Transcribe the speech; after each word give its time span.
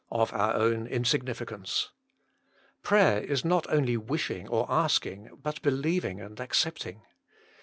of 0.11 0.33
our 0.33 0.55
own 0.55 0.87
insignificance. 0.87 1.91
Prayer 2.81 3.21
is 3.23 3.45
not 3.45 3.69
only 3.71 3.95
wishing, 3.95 4.47
or 4.47 4.65
asking, 4.67 5.29
but 5.43 5.61
believing 5.61 6.19
and 6.19 6.39
accepting. 6.39 7.03